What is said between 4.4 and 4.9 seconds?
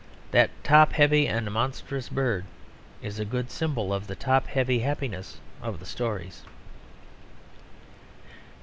heavy